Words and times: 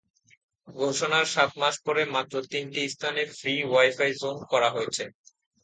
ঘোষণার 0.67 1.25
সাত 1.33 1.51
মাস 1.61 1.75
পরে 1.85 2.03
মাত্র 2.15 2.35
তিনটি 2.51 2.81
স্থানে 2.95 3.21
ফ্রি 3.37 3.53
ওয়াই–ফাই 3.63 4.11
জোন 4.21 4.37
করা 4.51 4.69
হয়েছে। 4.75 5.03